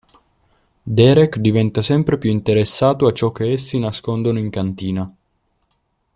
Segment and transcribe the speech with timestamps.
[0.81, 5.15] Derek diventa sempre più interessato a ciò che essi nascondono in cantina.